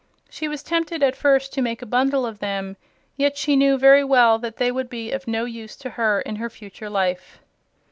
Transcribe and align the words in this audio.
She 0.31 0.47
was 0.47 0.63
tempted 0.63 1.03
at 1.03 1.15
first 1.15 1.53
to 1.53 1.61
make 1.61 1.83
a 1.83 1.85
bundle 1.85 2.25
of 2.25 2.39
them, 2.39 2.75
yet 3.17 3.37
she 3.37 3.55
knew 3.55 3.77
very 3.77 4.03
well 4.03 4.39
that 4.39 4.57
they 4.57 4.71
would 4.71 4.89
be 4.89 5.11
of 5.11 5.27
no 5.27 5.45
use 5.45 5.75
to 5.75 5.91
her 5.91 6.21
in 6.21 6.37
her 6.37 6.49
future 6.49 6.89
life. 6.89 7.37